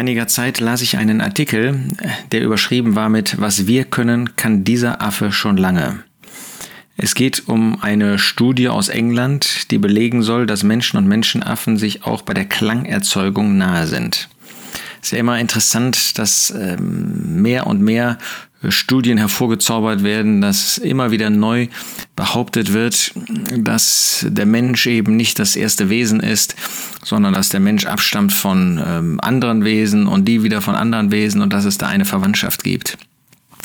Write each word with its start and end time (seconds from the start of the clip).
einiger 0.00 0.26
Zeit 0.26 0.60
las 0.60 0.80
ich 0.80 0.96
einen 0.96 1.20
Artikel, 1.20 1.78
der 2.32 2.40
überschrieben 2.40 2.96
war 2.96 3.10
mit 3.10 3.38
Was 3.38 3.66
wir 3.66 3.84
können, 3.84 4.34
kann 4.34 4.64
dieser 4.64 5.02
Affe 5.02 5.30
schon 5.30 5.58
lange. 5.58 6.02
Es 6.96 7.14
geht 7.14 7.48
um 7.48 7.82
eine 7.82 8.18
Studie 8.18 8.70
aus 8.70 8.88
England, 8.88 9.70
die 9.70 9.76
belegen 9.76 10.22
soll, 10.22 10.46
dass 10.46 10.62
Menschen 10.62 10.96
und 10.96 11.06
Menschenaffen 11.06 11.76
sich 11.76 12.04
auch 12.04 12.22
bei 12.22 12.32
der 12.32 12.46
Klangerzeugung 12.46 13.58
nahe 13.58 13.86
sind. 13.86 14.30
Ist 15.02 15.12
ja 15.12 15.18
immer 15.18 15.38
interessant, 15.38 16.18
dass 16.18 16.50
ähm, 16.50 17.42
mehr 17.42 17.66
und 17.66 17.80
mehr 17.80 18.18
Studien 18.68 19.16
hervorgezaubert 19.16 20.02
werden, 20.02 20.42
dass 20.42 20.76
immer 20.76 21.10
wieder 21.10 21.30
neu 21.30 21.68
behauptet 22.14 22.74
wird, 22.74 23.12
dass 23.56 24.26
der 24.28 24.44
Mensch 24.44 24.86
eben 24.86 25.16
nicht 25.16 25.38
das 25.38 25.56
erste 25.56 25.88
Wesen 25.88 26.20
ist, 26.20 26.56
sondern 27.02 27.32
dass 27.32 27.48
der 27.48 27.60
Mensch 27.60 27.86
abstammt 27.86 28.34
von 28.34 28.82
ähm, 28.84 29.18
anderen 29.22 29.64
Wesen 29.64 30.06
und 30.06 30.26
die 30.26 30.42
wieder 30.42 30.60
von 30.60 30.74
anderen 30.74 31.10
Wesen 31.10 31.40
und 31.40 31.54
dass 31.54 31.64
es 31.64 31.78
da 31.78 31.86
eine 31.86 32.04
Verwandtschaft 32.04 32.62
gibt. 32.62 32.98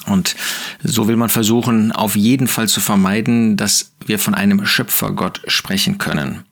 Und 0.08 0.36
so 0.84 1.08
will 1.08 1.18
man 1.18 1.30
versuchen, 1.30 1.92
auf 1.92 2.16
jeden 2.16 2.48
Fall 2.48 2.68
zu 2.68 2.80
vermeiden, 2.80 3.58
dass 3.58 3.92
wir 4.06 4.20
von 4.20 4.34
einem 4.34 4.66
Schöpfergott 4.66 5.42
sprechen 5.48 5.98
können. 5.98 6.44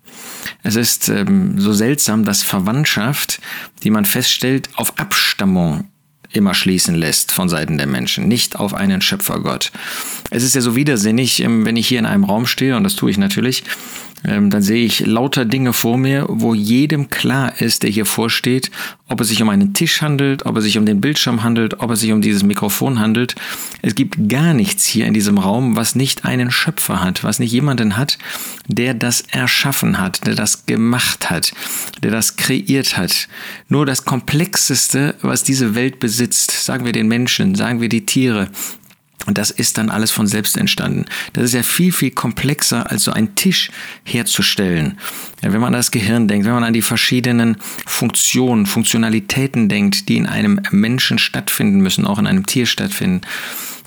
Es 0.64 0.76
ist 0.76 1.10
ähm, 1.10 1.60
so 1.60 1.74
seltsam, 1.74 2.24
dass 2.24 2.42
Verwandtschaft, 2.42 3.42
die 3.84 3.90
man 3.90 4.06
feststellt, 4.06 4.70
auf 4.76 4.98
Abstammung 4.98 5.90
immer 6.32 6.54
schließen 6.54 6.96
lässt 6.96 7.32
von 7.32 7.48
Seiten 7.48 7.78
der 7.78 7.86
Menschen, 7.86 8.28
nicht 8.28 8.56
auf 8.56 8.74
einen 8.74 9.02
Schöpfergott. 9.02 9.72
Es 10.32 10.44
ist 10.44 10.56
ja 10.56 10.62
so 10.62 10.76
widersinnig, 10.76 11.42
ähm, 11.42 11.66
wenn 11.66 11.76
ich 11.76 11.88
hier 11.88 12.00
in 12.00 12.06
einem 12.06 12.24
Raum 12.24 12.48
stehe, 12.48 12.76
und 12.76 12.84
das 12.84 12.96
tue 12.96 13.12
ich 13.12 13.18
natürlich, 13.18 13.64
ähm, 14.26 14.50
dann 14.50 14.62
sehe 14.62 14.86
ich 14.86 15.06
lauter 15.06 15.46
Dinge 15.46 15.74
vor 15.74 15.98
mir, 15.98 16.26
wo 16.30 16.54
jedem 16.54 17.10
klar 17.10 17.62
ist, 17.62 17.84
der 17.84 17.90
hier 17.90 18.06
vorsteht, 18.06 18.72
ob 19.08 19.22
es 19.22 19.28
sich 19.28 19.42
um 19.42 19.50
einen 19.50 19.74
Tisch 19.74 20.02
handelt, 20.02 20.46
ob 20.46 20.58
es 20.58 20.64
sich 20.64 20.78
um 20.78 20.86
den 20.86 21.02
Bildschirm 21.02 21.44
handelt, 21.44 21.80
ob 21.80 21.92
es 21.92 22.00
sich 22.00 22.12
um 22.12 22.22
dieses 22.22 22.44
Mikrofon 22.44 23.00
handelt. 23.00 23.36
Es 23.82 23.96
gibt 23.96 24.30
gar 24.30 24.54
nichts 24.54 24.86
hier 24.86 25.06
in 25.06 25.14
diesem 25.14 25.38
Raum, 25.38 25.76
was 25.76 25.96
nicht 25.96 26.26
einen 26.26 26.52
Schöpfer 26.52 27.04
hat, 27.04 27.24
was 27.24 27.40
nicht 27.40 27.52
jemanden 27.52 27.98
hat, 27.98 28.18
der 28.68 28.94
das 28.94 29.22
erschaffen 29.22 30.00
hat, 30.00 30.26
der 30.26 30.36
das 30.36 30.66
gemacht 30.66 31.30
hat, 31.30 31.54
der 32.02 32.12
das 32.12 32.38
kreiert 32.38 32.98
hat. 32.98 33.28
Nur 33.68 33.86
das 33.86 34.06
Komplexeste, 34.06 35.16
was 35.22 35.44
diese 35.44 35.76
Welt 35.76 36.00
besitzt, 36.00 36.52
sagen 36.64 36.86
wir 36.86 36.94
den 36.94 37.08
Menschen, 37.08 37.56
sagen 37.56 37.82
wir 37.82 37.90
die 37.90 38.06
Tiere, 38.06 38.50
und 39.26 39.38
das 39.38 39.52
ist 39.52 39.78
dann 39.78 39.90
alles 39.90 40.12
von 40.12 40.28
selbst 40.28 40.58
entstanden. 40.58 41.06
Das 41.34 41.46
ist 41.46 41.54
ja 41.54 41.64
viel, 41.64 41.92
viel 41.92 42.12
komplexer, 42.12 42.90
als 42.90 43.04
so 43.04 43.12
einen 43.12 43.36
Tisch 43.36 43.72
herzustellen. 44.04 44.98
Ja, 45.42 45.54
wenn 45.54 45.62
man 45.62 45.74
an 45.74 45.80
das 45.80 45.92
Gehirn 45.92 46.28
denkt, 46.28 46.46
wenn 46.46 46.54
man 46.54 46.64
an 46.64 46.74
die 46.74 46.82
verschiedenen 46.82 47.58
Funktionen, 47.86 48.66
Funktionalitäten 48.66 49.70
denkt, 49.70 50.10
die 50.10 50.18
in 50.18 50.26
einem 50.26 50.62
Menschen 50.72 51.20
stattfinden 51.20 51.80
müssen, 51.82 52.06
auch 52.06 52.20
in 52.20 52.28
einem 52.28 52.46
Tier 52.46 52.66
stattfinden, 52.66 53.22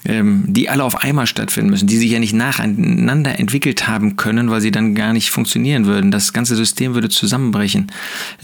ähm, 0.07 0.45
die 0.47 0.69
alle 0.69 0.85
auf 0.85 1.03
einmal 1.03 1.27
stattfinden 1.27 1.71
müssen, 1.71 1.87
die 1.87 1.97
sich 1.97 2.11
ja 2.11 2.19
nicht 2.19 2.33
nacheinander 2.33 3.39
entwickelt 3.39 3.87
haben 3.89 4.17
können, 4.17 4.51
weil 4.51 4.61
sie 4.61 4.71
dann 4.71 4.95
gar 4.95 5.13
nicht 5.13 5.31
funktionieren 5.31 5.87
würden. 5.87 6.11
Das 6.11 6.33
ganze 6.33 6.57
System 6.57 6.95
würde 6.95 7.09
zusammenbrechen. 7.09 7.91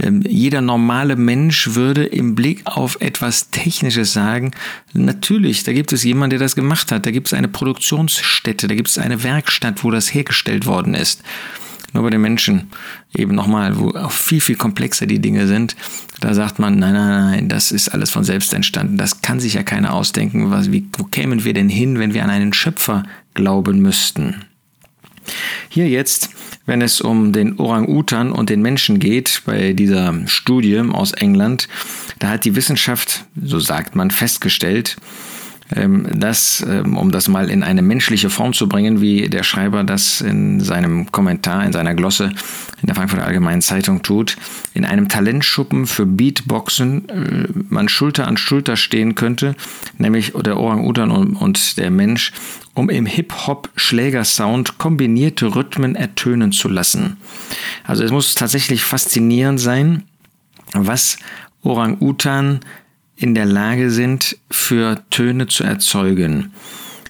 Ähm, 0.00 0.22
jeder 0.26 0.60
normale 0.60 1.16
Mensch 1.16 1.74
würde 1.74 2.04
im 2.04 2.34
Blick 2.34 2.62
auf 2.64 3.00
etwas 3.00 3.50
Technisches 3.50 4.12
sagen, 4.12 4.52
natürlich, 4.92 5.62
da 5.62 5.72
gibt 5.72 5.92
es 5.92 6.04
jemanden, 6.04 6.30
der 6.30 6.38
das 6.40 6.56
gemacht 6.56 6.90
hat, 6.92 7.06
da 7.06 7.10
gibt 7.10 7.28
es 7.28 7.34
eine 7.34 7.48
Produktionsstätte, 7.48 8.66
da 8.66 8.74
gibt 8.74 8.88
es 8.88 8.98
eine 8.98 9.22
Werkstatt, 9.22 9.84
wo 9.84 9.90
das 9.90 10.12
hergestellt 10.12 10.66
worden 10.66 10.94
ist. 10.94 11.22
Nur 11.92 12.04
bei 12.04 12.10
den 12.10 12.20
Menschen 12.22 12.70
eben 13.14 13.34
nochmal, 13.34 13.78
wo 13.78 13.90
auch 13.90 14.12
viel, 14.12 14.40
viel 14.40 14.56
komplexer 14.56 15.06
die 15.06 15.18
Dinge 15.18 15.46
sind, 15.46 15.76
da 16.20 16.34
sagt 16.34 16.58
man, 16.58 16.78
nein, 16.78 16.94
nein, 16.94 17.30
nein, 17.30 17.48
das 17.48 17.70
ist 17.70 17.88
alles 17.88 18.10
von 18.10 18.24
selbst 18.24 18.54
entstanden. 18.54 18.96
Das 18.96 19.20
kann 19.20 19.40
sich 19.40 19.54
ja 19.54 19.62
keiner 19.62 19.92
ausdenken. 19.92 20.50
Was, 20.50 20.72
wie, 20.72 20.86
wo 20.96 21.04
kämen 21.04 21.44
wir 21.44 21.52
denn 21.52 21.68
hin, 21.68 21.98
wenn 21.98 22.14
wir 22.14 22.24
an 22.24 22.30
einen 22.30 22.52
Schöpfer 22.52 23.02
glauben 23.34 23.80
müssten? 23.80 24.44
Hier 25.68 25.88
jetzt, 25.88 26.30
wenn 26.66 26.82
es 26.82 27.00
um 27.00 27.32
den 27.32 27.58
Orang-Utan 27.58 28.32
und 28.32 28.50
den 28.50 28.62
Menschen 28.62 28.98
geht, 28.98 29.42
bei 29.44 29.72
dieser 29.72 30.14
Studie 30.26 30.78
aus 30.78 31.12
England, 31.12 31.68
da 32.18 32.30
hat 32.30 32.44
die 32.44 32.56
Wissenschaft, 32.56 33.24
so 33.40 33.60
sagt 33.60 33.94
man, 33.94 34.10
festgestellt, 34.10 34.96
das, 35.74 36.64
ähm, 36.68 36.96
um 36.96 37.10
das 37.10 37.28
mal 37.28 37.50
in 37.50 37.62
eine 37.62 37.82
menschliche 37.82 38.30
Form 38.30 38.52
zu 38.52 38.68
bringen, 38.68 39.00
wie 39.00 39.28
der 39.28 39.42
Schreiber 39.42 39.84
das 39.84 40.20
in 40.20 40.60
seinem 40.60 41.10
Kommentar, 41.12 41.64
in 41.64 41.72
seiner 41.72 41.94
Glosse 41.94 42.32
in 42.80 42.86
der 42.86 42.94
Frankfurter 42.94 43.26
Allgemeinen 43.26 43.62
Zeitung 43.62 44.02
tut, 44.02 44.36
in 44.74 44.84
einem 44.84 45.08
Talentschuppen 45.08 45.86
für 45.86 46.04
Beatboxen 46.04 47.08
äh, 47.08 47.48
man 47.68 47.88
Schulter 47.88 48.26
an 48.26 48.36
Schulter 48.36 48.76
stehen 48.76 49.14
könnte, 49.14 49.54
nämlich 49.98 50.32
der 50.32 50.58
Orang-Utan 50.58 51.10
und 51.10 51.78
der 51.78 51.90
Mensch, 51.90 52.32
um 52.74 52.90
im 52.90 53.06
Hip-Hop-Schlägersound 53.06 54.78
kombinierte 54.78 55.54
Rhythmen 55.54 55.94
ertönen 55.94 56.52
zu 56.52 56.68
lassen. 56.68 57.18
Also 57.84 58.02
es 58.04 58.10
muss 58.10 58.34
tatsächlich 58.34 58.82
faszinierend 58.82 59.60
sein, 59.60 60.02
was 60.72 61.18
Orang-Utan 61.62 62.60
in 63.16 63.34
der 63.34 63.46
Lage 63.46 63.90
sind, 63.90 64.36
für 64.50 65.02
Töne 65.10 65.46
zu 65.46 65.64
erzeugen. 65.64 66.52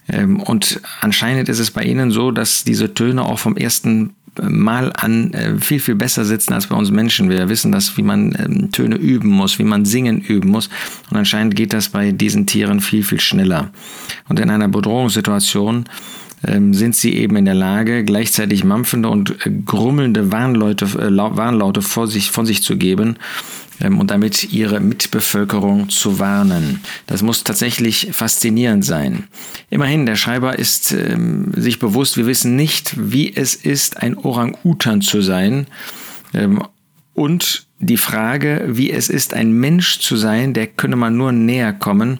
Ähm, 0.07 0.39
und 0.39 0.81
anscheinend 1.01 1.49
ist 1.49 1.59
es 1.59 1.71
bei 1.71 1.83
Ihnen 1.83 2.11
so, 2.11 2.31
dass 2.31 2.63
diese 2.63 2.93
Töne 2.93 3.23
auch 3.23 3.39
vom 3.39 3.57
ersten 3.57 4.15
Mal 4.41 4.91
an 4.95 5.31
äh, 5.33 5.59
viel, 5.59 5.79
viel 5.79 5.95
besser 5.95 6.25
sitzen 6.25 6.53
als 6.53 6.67
bei 6.67 6.75
uns 6.75 6.89
Menschen. 6.89 7.29
Wir 7.29 7.49
wissen 7.49 7.71
das, 7.71 7.97
wie 7.97 8.01
man 8.01 8.35
ähm, 8.39 8.71
Töne 8.71 8.95
üben 8.95 9.29
muss, 9.29 9.59
wie 9.59 9.63
man 9.63 9.85
singen 9.85 10.19
üben 10.19 10.49
muss. 10.49 10.69
Und 11.11 11.17
anscheinend 11.17 11.55
geht 11.55 11.71
das 11.71 11.89
bei 11.89 12.11
diesen 12.11 12.47
Tieren 12.47 12.79
viel, 12.79 13.03
viel 13.03 13.19
schneller. 13.19 13.69
Und 14.29 14.39
in 14.39 14.49
einer 14.49 14.67
Bedrohungssituation 14.67 15.85
ähm, 16.45 16.73
sind 16.73 16.95
sie 16.95 17.13
eben 17.13 17.35
in 17.35 17.45
der 17.45 17.53
Lage, 17.53 18.03
gleichzeitig 18.03 18.63
mampfende 18.63 19.09
und 19.09 19.45
äh, 19.45 19.51
grummelnde 19.65 20.31
Warnlaute, 20.31 20.85
äh, 20.85 21.15
Warnlaute 21.15 21.83
vor 21.83 22.07
sich, 22.07 22.31
von 22.31 22.47
sich 22.47 22.63
zu 22.63 22.75
geben 22.75 23.17
und 23.83 24.11
damit 24.11 24.51
ihre 24.51 24.79
Mitbevölkerung 24.79 25.89
zu 25.89 26.19
warnen. 26.19 26.81
Das 27.07 27.21
muss 27.21 27.43
tatsächlich 27.43 28.09
faszinierend 28.11 28.85
sein. 28.85 29.25
Immerhin, 29.69 30.05
der 30.05 30.15
Schreiber 30.15 30.57
ist 30.57 30.91
ähm, 30.91 31.51
sich 31.55 31.79
bewusst, 31.79 32.17
wir 32.17 32.25
wissen 32.25 32.55
nicht, 32.55 32.95
wie 32.97 33.35
es 33.35 33.55
ist, 33.55 33.97
ein 33.97 34.17
Orang-Utan 34.17 35.01
zu 35.01 35.21
sein. 35.21 35.67
Ähm, 36.33 36.63
und 37.13 37.67
die 37.79 37.97
Frage, 37.97 38.63
wie 38.67 38.91
es 38.91 39.09
ist, 39.09 39.33
ein 39.33 39.51
Mensch 39.51 39.99
zu 39.99 40.15
sein, 40.15 40.53
der 40.53 40.67
könne 40.67 40.95
man 40.95 41.15
nur 41.15 41.31
näher 41.31 41.73
kommen 41.73 42.19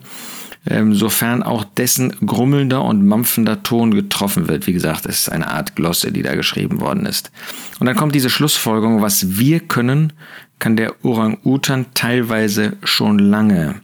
sofern 0.66 1.42
auch 1.42 1.64
dessen 1.64 2.14
grummelnder 2.26 2.82
und 2.82 3.04
mampfender 3.04 3.62
Ton 3.62 3.94
getroffen 3.94 4.48
wird. 4.48 4.66
Wie 4.66 4.72
gesagt, 4.72 5.04
es 5.04 5.20
ist 5.20 5.28
eine 5.28 5.48
Art 5.48 5.76
Glosse, 5.76 6.10
die 6.10 6.22
da 6.22 6.34
geschrieben 6.34 6.80
worden 6.80 7.04
ist. 7.04 7.30
Und 7.80 7.86
dann 7.86 7.96
kommt 7.96 8.14
diese 8.14 8.30
Schlussfolgerung, 8.30 9.02
was 9.02 9.38
wir 9.38 9.60
können, 9.60 10.14
kann 10.58 10.76
der 10.76 11.04
Orang-Utan 11.04 11.86
teilweise 11.92 12.76
schon 12.82 13.18
lange. 13.18 13.82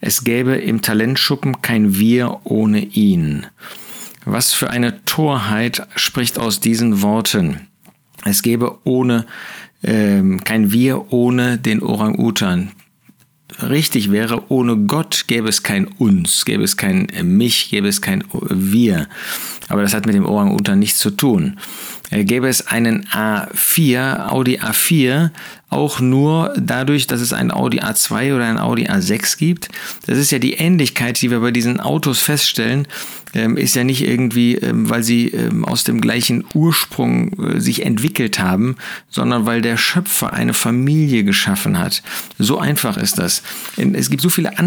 Es 0.00 0.24
gäbe 0.24 0.56
im 0.56 0.82
Talentschuppen 0.82 1.62
kein 1.62 1.98
Wir 1.98 2.40
ohne 2.44 2.80
ihn. 2.80 3.46
Was 4.26 4.52
für 4.52 4.68
eine 4.68 5.04
Torheit 5.06 5.86
spricht 5.96 6.38
aus 6.38 6.60
diesen 6.60 7.00
Worten. 7.00 7.68
Es 8.24 8.42
gäbe 8.42 8.78
ohne 8.84 9.24
ähm, 9.82 10.44
kein 10.44 10.72
Wir 10.72 11.12
ohne 11.12 11.56
den 11.56 11.82
Orang-Utan 11.82 12.72
richtig 13.62 14.10
wäre, 14.10 14.50
ohne 14.50 14.76
Gott 14.76 15.24
gäbe 15.26 15.48
es 15.48 15.62
kein 15.62 15.86
uns, 15.86 16.44
gäbe 16.44 16.64
es 16.64 16.76
kein 16.76 17.08
mich, 17.22 17.70
gäbe 17.70 17.88
es 17.88 18.00
kein 18.00 18.24
wir. 18.32 19.08
Aber 19.68 19.82
das 19.82 19.94
hat 19.94 20.06
mit 20.06 20.14
dem 20.14 20.26
Orang-Utan 20.26 20.78
nichts 20.78 20.98
zu 20.98 21.10
tun. 21.10 21.58
Äh, 22.10 22.24
gäbe 22.24 22.48
es 22.48 22.66
einen 22.66 23.04
A4, 23.06 24.28
Audi 24.28 24.58
A4, 24.60 25.30
auch 25.70 26.00
nur 26.00 26.54
dadurch, 26.56 27.06
dass 27.06 27.20
es 27.20 27.32
einen 27.32 27.50
Audi 27.50 27.80
A2 27.80 28.34
oder 28.34 28.46
einen 28.46 28.58
Audi 28.58 28.88
A6 28.88 29.36
gibt. 29.38 29.68
Das 30.06 30.18
ist 30.18 30.30
ja 30.30 30.38
die 30.38 30.54
Ähnlichkeit, 30.54 31.20
die 31.20 31.30
wir 31.30 31.40
bei 31.40 31.50
diesen 31.50 31.80
Autos 31.80 32.20
feststellen, 32.20 32.86
ähm, 33.36 33.58
ist 33.58 33.74
ja 33.74 33.84
nicht 33.84 34.02
irgendwie, 34.02 34.54
ähm, 34.54 34.88
weil 34.88 35.02
sie 35.02 35.28
ähm, 35.28 35.64
aus 35.64 35.84
dem 35.84 36.00
gleichen 36.00 36.44
Ursprung 36.54 37.32
äh, 37.38 37.60
sich 37.60 37.84
entwickelt 37.84 38.38
haben, 38.38 38.76
sondern 39.10 39.44
weil 39.44 39.60
der 39.60 39.76
Schöpfer 39.76 40.32
eine 40.32 40.54
Familie 40.54 41.22
geschaffen 41.22 41.78
hat. 41.78 42.02
So 42.38 42.58
einfach 42.58 42.96
ist 42.96 43.18
das. 43.18 43.42
Es 43.76 44.08
gibt 44.08 44.22
so 44.22 44.30
viele 44.30 44.58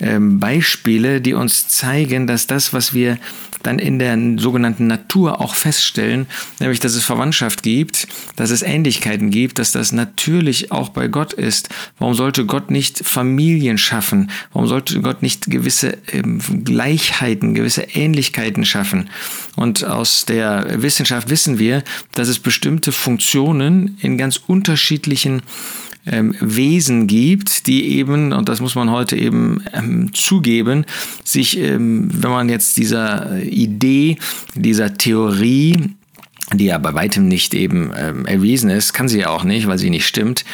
Anschauungsbeispiele, 0.00 1.20
die 1.20 1.34
uns 1.34 1.68
zeigen, 1.68 2.26
dass 2.26 2.46
das, 2.46 2.72
was 2.72 2.94
wir 2.94 3.18
dann 3.62 3.78
in 3.78 4.00
der 4.00 4.18
sogenannten 4.38 4.88
Natur 4.88 5.40
auch 5.40 5.54
feststellen, 5.54 6.26
nämlich 6.58 6.80
dass 6.80 6.94
es 6.94 7.04
Verwandtschaft 7.04 7.62
gibt, 7.62 8.08
dass 8.34 8.50
es 8.50 8.62
Ähnlichkeiten 8.62 9.30
gibt, 9.30 9.60
dass 9.60 9.70
das 9.70 9.92
natürlich 9.92 10.72
auch 10.72 10.88
bei 10.88 11.06
Gott 11.06 11.32
ist. 11.32 11.68
Warum 12.00 12.14
sollte 12.14 12.44
Gott 12.44 12.72
nicht 12.72 13.06
Familien 13.06 13.78
schaffen? 13.78 14.32
Warum 14.52 14.66
sollte 14.66 15.00
Gott 15.00 15.22
nicht 15.22 15.48
gewisse 15.48 15.96
ähm, 16.10 16.40
Gleichheiten, 16.64 17.54
gewisse 17.54 17.82
Ähnlichkeiten 17.82 18.64
schaffen? 18.64 19.10
Und 19.54 19.84
aus 19.84 20.24
der 20.24 20.82
Wissenschaft 20.82 21.30
wissen 21.30 21.60
wir, 21.60 21.84
dass 22.14 22.26
es 22.26 22.40
bestimmte 22.40 22.90
Funktionen 22.90 23.96
in 24.00 24.18
ganz 24.18 24.40
unterschiedlichen 24.44 25.42
ähm, 26.06 26.34
Wesen 26.40 27.06
gibt, 27.06 27.66
die 27.66 27.96
eben, 27.96 28.32
und 28.32 28.48
das 28.48 28.60
muss 28.60 28.74
man 28.74 28.90
heute 28.90 29.16
eben 29.16 29.62
ähm, 29.72 30.12
zugeben, 30.12 30.84
sich, 31.24 31.58
ähm, 31.58 32.10
wenn 32.12 32.30
man 32.30 32.48
jetzt 32.48 32.76
dieser 32.76 33.40
Idee, 33.42 34.18
dieser 34.54 34.94
Theorie, 34.94 35.90
die 36.52 36.66
ja 36.66 36.78
bei 36.78 36.92
weitem 36.94 37.28
nicht 37.28 37.54
eben 37.54 37.92
ähm, 37.96 38.26
erwiesen 38.26 38.68
ist, 38.68 38.92
kann 38.92 39.08
sie 39.08 39.20
ja 39.20 39.30
auch 39.30 39.44
nicht, 39.44 39.68
weil 39.68 39.78
sie 39.78 39.90
nicht 39.90 40.06
stimmt, 40.06 40.44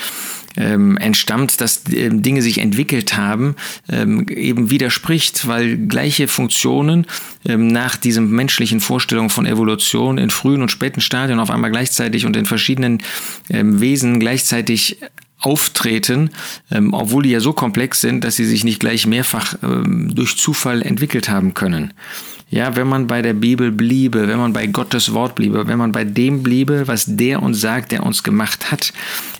ähm, 0.56 0.96
entstammt, 0.98 1.60
dass 1.60 1.82
ähm, 1.92 2.22
Dinge 2.22 2.42
sich 2.42 2.58
entwickelt 2.58 3.16
haben, 3.16 3.54
eben 3.88 4.70
widerspricht, 4.70 5.46
weil 5.46 5.76
gleiche 5.76 6.28
Funktionen 6.28 7.06
nach 7.44 7.96
diesem 7.96 8.30
menschlichen 8.30 8.80
Vorstellung 8.80 9.30
von 9.30 9.46
Evolution 9.46 10.18
in 10.18 10.30
frühen 10.30 10.62
und 10.62 10.70
späten 10.70 11.00
Stadien 11.00 11.38
auf 11.38 11.50
einmal 11.50 11.70
gleichzeitig 11.70 12.26
und 12.26 12.36
in 12.36 12.44
verschiedenen 12.44 13.02
Wesen 13.48 14.20
gleichzeitig 14.20 14.98
auftreten, 15.38 16.30
ähm, 16.70 16.92
obwohl 16.92 17.22
die 17.22 17.30
ja 17.30 17.40
so 17.40 17.52
komplex 17.52 18.00
sind, 18.00 18.24
dass 18.24 18.36
sie 18.36 18.44
sich 18.44 18.64
nicht 18.64 18.80
gleich 18.80 19.06
mehrfach 19.06 19.54
ähm, 19.62 20.14
durch 20.14 20.36
Zufall 20.36 20.82
entwickelt 20.82 21.28
haben 21.28 21.54
können. 21.54 21.92
Ja, 22.50 22.76
wenn 22.76 22.88
man 22.88 23.06
bei 23.06 23.20
der 23.20 23.34
Bibel 23.34 23.70
bliebe, 23.70 24.26
wenn 24.26 24.38
man 24.38 24.54
bei 24.54 24.66
Gottes 24.66 25.12
Wort 25.12 25.34
bliebe, 25.34 25.68
wenn 25.68 25.78
man 25.78 25.92
bei 25.92 26.04
dem 26.04 26.42
bliebe, 26.42 26.88
was 26.88 27.04
der 27.06 27.42
uns 27.42 27.60
sagt, 27.60 27.92
der 27.92 28.04
uns 28.04 28.22
gemacht 28.22 28.70
hat, 28.70 28.92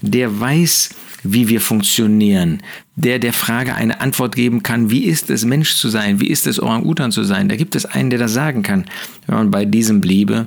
der 0.03 0.41
weiß, 0.41 0.91
wie 1.23 1.49
wir 1.49 1.61
funktionieren, 1.61 2.63
der 2.97 3.19
der 3.19 3.33
Frage 3.33 3.75
eine 3.75 4.01
Antwort 4.01 4.35
geben 4.35 4.63
kann, 4.63 4.91
wie 4.91 5.05
ist 5.05 5.31
es 5.31 5.45
Mensch 5.45 5.75
zu 5.75 5.89
sein, 5.89 6.21
wie 6.21 6.29
ist 6.29 6.47
es 6.47 6.61
Orang-Utan 6.61 7.13
zu 7.13 7.25
sein. 7.25 7.49
Da 7.49 7.57
gibt 7.57 7.75
es 7.75 7.85
einen, 7.85 8.11
der 8.11 8.19
das 8.19 8.33
sagen 8.33 8.63
kann, 8.63 8.85
wenn 9.27 9.37
man 9.37 9.51
bei 9.51 9.65
diesem 9.65 10.01
bliebe. 10.01 10.47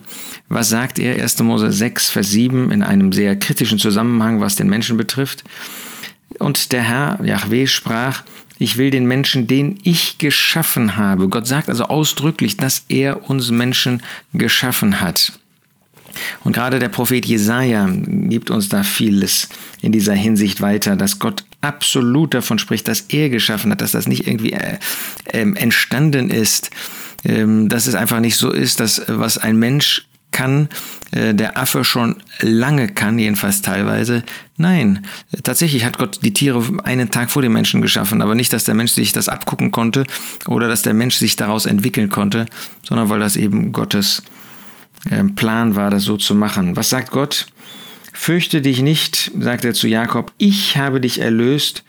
Was 0.50 0.70
sagt 0.70 1.00
er? 1.00 1.22
1. 1.22 1.40
Mose 1.44 1.72
6, 1.72 2.10
Vers 2.10 2.30
7 2.32 2.72
in 2.72 2.84
einem 2.84 3.12
sehr 3.12 3.36
kritischen 3.36 3.80
Zusammenhang, 3.80 4.40
was 4.40 4.56
den 4.56 4.70
Menschen 4.70 4.98
betrifft. 4.98 5.44
Und 6.40 6.72
der 6.72 6.84
Herr, 6.84 7.20
Yahweh, 7.24 7.68
sprach, 7.68 8.24
ich 8.58 8.78
will 8.78 8.92
den 8.92 9.06
Menschen, 9.06 9.48
den 9.48 9.80
ich 9.84 10.20
geschaffen 10.20 10.96
habe. 10.96 11.28
Gott 11.30 11.48
sagt 11.48 11.68
also 11.68 11.86
ausdrücklich, 11.86 12.58
dass 12.58 12.86
er 12.90 13.30
uns 13.30 13.50
Menschen 13.50 14.04
geschaffen 14.34 15.02
hat. 15.02 15.34
Und 16.44 16.54
gerade 16.54 16.80
der 16.80 16.90
Prophet 16.90 17.26
Jesaja 17.26 17.90
gibt 17.92 18.50
uns 18.52 18.70
da 18.70 18.84
vieles 18.84 19.50
in 19.82 19.92
dieser 19.92 20.14
Hinsicht 20.14 20.62
weiter, 20.62 20.96
dass 20.96 21.20
Gott 21.20 21.44
absolut 21.62 22.34
davon 22.34 22.60
spricht, 22.60 22.88
dass 22.88 23.02
er 23.10 23.30
geschaffen 23.30 23.72
hat, 23.72 23.82
dass 23.82 23.92
das 23.92 24.08
nicht 24.08 24.28
irgendwie 24.28 24.54
äh, 24.54 24.78
äh, 25.26 25.42
entstanden 25.42 26.30
ist, 26.30 26.72
äh, 27.24 27.46
dass 27.68 27.88
es 27.88 27.96
einfach 27.96 28.20
nicht 28.20 28.38
so 28.38 28.52
ist, 28.52 28.80
dass 28.80 29.02
was 29.08 29.38
ein 29.38 29.58
Mensch 29.58 30.06
kann, 30.32 30.70
äh, 31.12 31.34
der 31.34 31.58
Affe 31.58 31.84
schon 31.84 32.16
lange 32.40 32.88
kann, 32.88 33.20
jedenfalls 33.20 33.62
teilweise. 33.62 34.24
Nein, 34.58 35.06
tatsächlich 35.44 35.86
hat 35.86 35.98
Gott 35.98 36.20
die 36.24 36.34
Tiere 36.34 36.64
einen 36.84 37.12
Tag 37.12 37.32
vor 37.32 37.42
dem 37.42 37.54
Menschen 37.54 37.82
geschaffen, 37.82 38.22
aber 38.22 38.36
nicht, 38.36 38.54
dass 38.54 38.64
der 38.64 38.76
Mensch 38.76 38.92
sich 38.92 39.12
das 39.12 39.30
abgucken 39.30 39.72
konnte 39.72 40.06
oder 40.48 40.68
dass 40.68 40.82
der 40.82 40.94
Mensch 40.94 41.16
sich 41.16 41.36
daraus 41.36 41.66
entwickeln 41.66 42.10
konnte, 42.10 42.46
sondern 42.84 43.10
weil 43.10 43.20
das 43.20 43.36
eben 43.36 43.72
Gottes 43.72 44.24
ähm, 44.24 44.41
Plan 45.36 45.76
war, 45.76 45.90
das 45.90 46.04
so 46.04 46.18
zu 46.18 46.36
machen. 46.36 46.76
Was 46.76 46.90
sagt 46.90 47.12
Gott? 47.12 47.48
Fürchte 48.14 48.62
dich 48.62 48.82
nicht, 48.82 49.32
sagt 49.40 49.66
er 49.66 49.74
zu 49.74 49.88
Jakob, 49.88 50.32
ich 50.38 50.78
habe 50.78 51.02
dich 51.02 51.20
erlöst, 51.20 51.84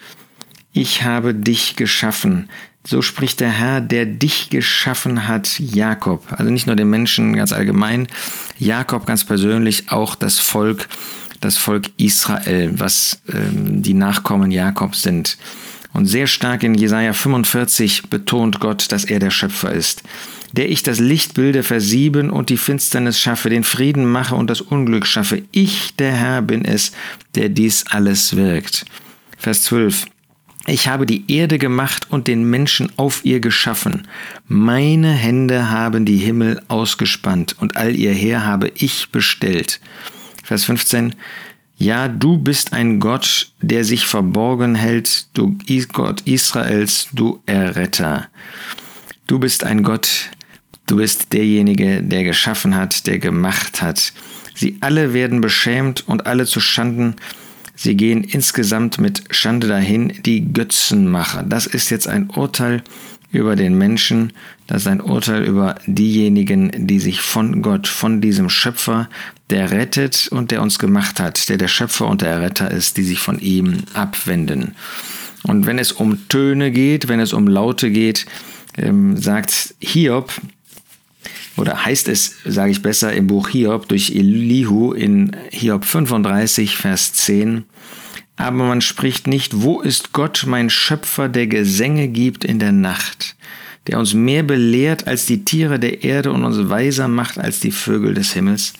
ich 0.73 1.03
habe 1.03 1.35
dich 1.35 1.77
geschaffen. 1.77 2.49
So 2.85 3.03
spricht 3.03 3.41
der 3.41 3.51
Herr, 3.51 3.81
der 3.81 4.07
dich 4.07 4.51
geschaffen 4.51 5.29
hat, 5.29 5.59
Jakob. 5.61 6.25
Also 6.31 6.51
nicht 6.51 6.67
nur 6.67 6.77
den 6.77 6.91
Menschen 6.91 7.37
ganz 7.37 7.53
allgemein, 7.53 8.09
Jakob 8.59 9.07
ganz 9.07 9.25
persönlich, 9.25 9.91
auch 9.91 10.15
das 10.15 10.39
Volk, 10.39 10.89
das 11.41 11.59
Volk 11.59 11.91
Israel, 11.97 12.73
was 12.79 13.21
ähm, 13.33 13.83
die 13.83 13.95
Nachkommen 13.95 14.51
Jakobs 14.51 15.03
sind. 15.03 15.39
Und 15.93 16.07
sehr 16.07 16.27
stark 16.27 16.63
in 16.63 16.75
Jesaja 16.75 17.13
45 17.13 18.09
betont 18.09 18.59
Gott, 18.59 18.91
dass 18.91 19.05
er 19.05 19.19
der 19.19 19.31
Schöpfer 19.31 19.73
ist 19.73 20.03
der 20.53 20.71
ich 20.71 20.83
das 20.83 21.01
Licht 21.01 21.35
bilde, 21.35 21.63
versieben 21.63 22.31
und 22.31 22.51
die 22.51 22.57
Finsternis 22.57 23.19
schaffe, 23.19 23.51
den 23.51 23.65
Frieden 23.65 24.05
mache 24.11 24.35
und 24.35 24.49
das 24.49 24.61
Unglück 24.61 25.07
schaffe. 25.07 25.43
Ich, 25.51 25.97
der 25.97 26.13
Herr, 26.13 26.43
bin 26.43 26.65
es, 26.65 26.93
der 27.35 27.49
dies 27.49 27.87
alles 27.89 28.37
wirkt. 28.37 28.85
Vers 29.39 29.65
12. 29.65 30.07
Ich 30.67 30.87
habe 30.87 31.07
die 31.07 31.25
Erde 31.33 31.59
gemacht 31.59 32.07
und 32.11 32.29
den 32.29 32.49
Menschen 32.49 32.93
auf 32.97 33.25
ihr 33.25 33.41
geschaffen. 33.41 34.07
Meine 34.47 35.11
Hände 35.11 35.71
haben 35.71 36.05
die 36.05 36.19
Himmel 36.19 36.63
ausgespannt 36.69 37.57
und 37.59 37.77
all 37.77 37.97
ihr 37.97 38.13
Heer 38.13 38.47
habe 38.47 38.71
ich 38.77 39.09
bestellt. 39.11 39.81
Vers 40.45 40.65
15. 40.67 41.17
Ja, 41.79 42.07
du 42.07 42.39
bist 42.39 42.75
ein 42.75 43.01
Gott, 43.01 43.51
der 43.61 43.85
sich 43.85 44.07
verborgen 44.07 44.77
hält, 44.77 45.27
du 45.35 45.59
Gott 45.93 46.21
Israels, 46.27 47.09
du 47.13 47.43
Erretter. 47.47 48.29
Du 49.27 49.41
bist 49.41 49.65
ein 49.65 49.83
Gott, 49.83 50.31
Du 50.87 50.97
bist 50.97 51.33
derjenige, 51.33 52.03
der 52.03 52.25
geschaffen 52.25 52.75
hat, 52.75 53.07
der 53.07 53.19
gemacht 53.19 53.83
hat. 53.83 54.13
Sie 54.55 54.77
alle 54.81 55.15
werden 55.15 55.41
beschämt 55.41 56.07
und 56.07 56.27
alle 56.27 56.47
zu 56.47 56.61
Schanden. 56.61 57.17
Sie 57.75 57.97
gehen 57.97 58.25
insgesamt 58.25 59.01
mit 59.01 59.25
Schande 59.31 59.67
dahin, 59.67 60.13
die 60.25 60.53
Götzenmacher. 60.53 61.43
Das 61.43 61.67
ist 61.67 61.91
jetzt 61.91 62.09
ein 62.09 62.29
Urteil 62.31 62.83
über 63.33 63.57
den 63.57 63.77
Menschen, 63.77 64.33
das 64.67 64.83
ist 64.83 64.89
ein 64.89 65.01
Urteil 65.01 65.45
über 65.45 65.77
diejenigen, 65.87 66.87
die 66.87 67.01
sich 67.01 67.21
von 67.21 67.63
Gott, 67.63 67.87
von 67.87 68.21
diesem 68.21 68.51
Schöpfer, 68.51 69.09
der 69.51 69.71
rettet 69.71 70.29
und 70.31 70.51
der 70.51 70.63
uns 70.63 70.79
gemacht 70.79 71.19
hat, 71.19 71.49
der 71.49 71.57
der 71.57 71.69
Schöpfer 71.69 72.07
und 72.07 72.21
der 72.23 72.31
Erretter 72.31 72.71
ist, 72.71 72.99
die 72.99 73.03
sich 73.03 73.19
von 73.19 73.39
ihm 73.39 73.85
abwenden. 73.95 74.75
Und 75.43 75.67
wenn 75.67 75.79
es 75.79 75.93
um 75.93 76.29
Töne 76.29 76.71
geht, 76.71 77.09
wenn 77.09 77.21
es 77.21 77.33
um 77.33 77.49
Laute 77.49 77.91
geht, 77.91 78.27
ähm, 78.77 79.17
sagt 79.17 79.75
Hiob, 79.81 80.33
oder 81.57 81.85
heißt 81.85 82.09
es, 82.09 82.37
sage 82.45 82.73
ich 82.73 82.83
besser, 82.83 83.13
im 83.13 83.27
Buch 83.27 83.49
Hiob 83.49 83.89
durch 83.89 84.11
Elihu 84.11 84.93
in 84.93 85.37
Hiob 85.51 85.85
35, 85.85 86.77
Vers 86.77 87.13
10. 87.13 87.65
Aber 88.37 88.65
man 88.65 88.81
spricht 88.81 89.27
nicht, 89.27 89.63
wo 89.63 89.81
ist 89.81 90.13
Gott, 90.13 90.45
mein 90.47 90.71
Schöpfer, 90.71 91.29
der 91.29 91.47
Gesänge 91.47 92.09
gibt 92.09 92.45
in 92.45 92.59
der 92.59 92.73
Nacht, 92.73 93.37
der 93.87 93.99
uns 93.99 94.15
mehr 94.15 94.43
belehrt 94.43 95.07
als 95.07 95.27
die 95.27 95.45
Tiere 95.45 95.79
der 95.79 96.03
Erde 96.03 96.33
und 96.33 96.45
uns 96.45 96.71
weiser 96.71 97.09
macht 97.09 97.39
als 97.39 97.61
die 97.61 97.73
Vögel 97.73 98.15
des 98.15 98.33
Himmels. 98.33 98.73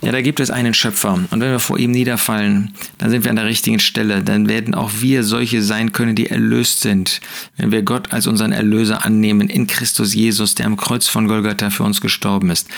Ja, 0.00 0.12
da 0.12 0.20
gibt 0.20 0.38
es 0.38 0.50
einen 0.50 0.74
Schöpfer. 0.74 1.14
Und 1.14 1.40
wenn 1.40 1.50
wir 1.50 1.58
vor 1.58 1.76
ihm 1.76 1.90
niederfallen, 1.90 2.72
dann 2.98 3.10
sind 3.10 3.24
wir 3.24 3.30
an 3.30 3.36
der 3.36 3.46
richtigen 3.46 3.80
Stelle. 3.80 4.22
Dann 4.22 4.48
werden 4.48 4.74
auch 4.74 4.92
wir 5.00 5.24
solche 5.24 5.60
sein 5.60 5.90
können, 5.90 6.14
die 6.14 6.28
erlöst 6.28 6.82
sind. 6.82 7.20
Wenn 7.56 7.72
wir 7.72 7.82
Gott 7.82 8.12
als 8.12 8.28
unseren 8.28 8.52
Erlöser 8.52 9.04
annehmen 9.04 9.48
in 9.48 9.66
Christus 9.66 10.14
Jesus, 10.14 10.54
der 10.54 10.66
am 10.66 10.76
Kreuz 10.76 11.08
von 11.08 11.26
Golgatha 11.26 11.70
für 11.70 11.82
uns 11.82 12.00
gestorben 12.00 12.50
ist. 12.50 12.68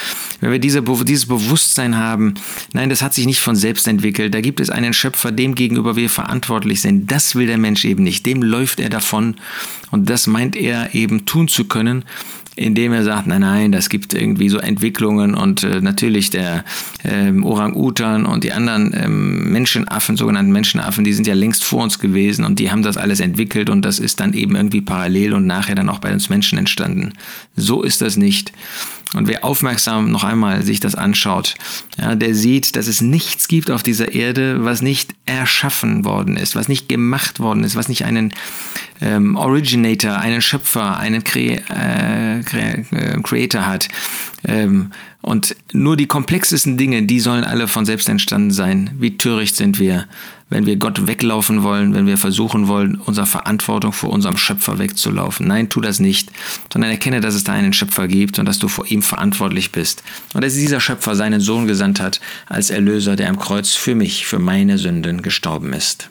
Wenn 0.41 0.50
wir 0.50 0.59
diese, 0.59 0.83
dieses 0.83 1.27
Bewusstsein 1.27 1.99
haben, 1.99 2.35
nein, 2.73 2.89
das 2.89 3.03
hat 3.03 3.12
sich 3.12 3.27
nicht 3.27 3.41
von 3.41 3.55
selbst 3.55 3.87
entwickelt. 3.87 4.33
Da 4.33 4.41
gibt 4.41 4.59
es 4.59 4.71
einen 4.71 4.95
Schöpfer, 4.95 5.31
dem 5.31 5.55
gegenüber 5.55 5.97
wir 5.97 6.09
verantwortlich 6.09 6.81
sind. 6.81 7.11
Das 7.11 7.35
will 7.35 7.47
der 7.47 7.59
Mensch 7.59 7.85
eben 7.85 8.03
nicht. 8.03 8.25
Dem 8.25 8.43
läuft 8.43 8.81
er 8.81 8.89
davon. 8.89 9.37
Und 9.91 10.09
das 10.09 10.27
meint 10.27 10.57
er 10.57 10.95
eben 10.95 11.27
tun 11.27 11.49
zu 11.49 11.65
können 11.65 12.05
indem 12.61 12.93
er 12.93 13.05
sagt, 13.05 13.26
nein, 13.26 13.40
nein, 13.40 13.73
das 13.73 13.88
gibt 13.88 14.12
irgendwie 14.12 14.50
so 14.50 14.59
Entwicklungen 14.59 15.35
und 15.35 15.62
äh, 15.62 15.81
natürlich 15.81 16.29
der 16.29 16.62
ähm, 17.05 17.43
Orang-Utan 17.43 18.26
und 18.26 18.45
die 18.45 18.52
anderen 18.52 18.93
ähm, 18.95 19.50
Menschenaffen, 19.50 20.19
sogenannten 20.19 20.52
Menschenaffen, 20.52 21.02
die 21.02 21.14
sind 21.14 21.26
ja 21.26 21.33
längst 21.33 21.64
vor 21.64 21.83
uns 21.83 21.99
gewesen 21.99 22.45
und 22.45 22.59
die 22.59 22.71
haben 22.71 22.83
das 22.83 22.99
alles 22.99 23.21
entwickelt 23.21 23.71
und 23.71 23.83
das 23.83 23.99
ist 23.99 24.21
dann 24.21 24.35
eben 24.35 24.57
irgendwie 24.57 24.83
parallel 24.83 25.33
und 25.33 25.47
nachher 25.47 25.75
dann 25.75 25.88
auch 25.88 26.00
bei 26.00 26.12
uns 26.12 26.29
Menschen 26.29 26.59
entstanden. 26.59 27.14
So 27.57 27.83
ist 27.83 28.02
das 28.02 28.19
nicht. 28.19 28.52
Und 29.14 29.26
wer 29.26 29.45
aufmerksam 29.45 30.11
noch 30.12 30.23
einmal 30.23 30.62
sich 30.62 30.79
das 30.79 30.95
anschaut, 30.95 31.57
ja, 31.99 32.14
der 32.14 32.35
sieht, 32.35 32.76
dass 32.76 32.87
es 32.87 33.00
nichts 33.00 33.49
gibt 33.49 33.71
auf 33.71 33.83
dieser 33.83 34.12
Erde, 34.12 34.64
was 34.64 34.83
nicht 34.83 35.14
erschaffen 35.26 36.05
worden 36.05 36.37
ist, 36.37 36.55
was 36.55 36.69
nicht 36.69 36.88
gemacht 36.88 37.40
worden 37.40 37.64
ist, 37.64 37.75
was 37.75 37.88
nicht 37.88 38.05
einen 38.05 38.33
ähm, 39.00 39.37
Originator, 39.37 40.16
einen 40.16 40.42
Schöpfer, 40.42 40.99
einen 40.99 41.25
Cre 41.25 41.62
äh, 41.71 42.40
äh, 42.40 43.21
Creator 43.23 43.66
hat. 43.66 43.88
Ähm, 44.45 44.90
und 45.23 45.54
nur 45.73 45.97
die 45.97 46.07
komplexesten 46.07 46.78
Dinge, 46.78 47.02
die 47.02 47.21
sollen 47.21 47.45
alle 47.45 47.69
von 47.69 47.85
selbst 47.85 48.09
entstanden 48.09 48.50
sein. 48.50 48.90
Wie 48.99 49.19
töricht 49.19 49.54
sind 49.54 49.78
wir, 49.78 50.07
wenn 50.49 50.64
wir 50.64 50.76
Gott 50.76 51.07
weglaufen 51.07 51.62
wollen, 51.62 51.95
wenn 51.95 52.07
wir 52.07 52.16
versuchen 52.16 52.69
wollen, 52.69 52.97
unserer 52.97 53.26
Verantwortung 53.26 53.92
vor 53.92 54.11
unserem 54.11 54.38
Schöpfer 54.38 54.78
wegzulaufen. 54.78 55.47
Nein, 55.47 55.69
tu 55.69 55.83
das 55.83 56.00
nicht, 56.00 56.30
sondern 56.73 56.90
erkenne, 56.90 57.21
dass 57.21 57.35
es 57.35 57.45
da 57.45 57.52
einen 57.52 57.75
Schöpfer 57.75 58.09
gibt 58.09 58.38
und 58.38 58.47
dass 58.47 58.59
du 58.59 58.69
vor 58.69 58.87
ihm 58.87 59.02
verantwortlich 59.02 59.73
bist. 59.73 60.02
Und 60.33 60.42
dass 60.42 60.54
dieser 60.54 60.80
Schöpfer 60.80 61.14
seinen 61.14 61.40
Sohn 61.40 61.66
gesandt 61.66 62.00
hat 62.00 62.21
als 62.47 62.71
Erlöser, 62.71 63.14
der 63.14 63.28
am 63.28 63.38
Kreuz 63.38 63.75
für 63.75 63.95
mich, 63.95 64.26
für 64.26 64.38
meine 64.38 64.78
Sünden 64.78 65.21
gestorben 65.21 65.75
ist. 65.75 66.09